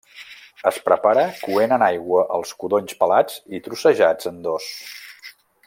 Es 0.69 0.77
prepara 0.85 1.25
coent 1.41 1.75
en 1.77 1.85
aigua 1.87 2.23
els 2.37 2.55
codonys 2.63 2.97
pelats 3.03 3.39
i 3.59 3.61
trossejats 3.69 4.31
en 4.33 4.45
dos. 4.49 4.71